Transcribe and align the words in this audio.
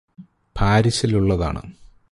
പാരിസിലുള്ളതാണ് 0.55 1.61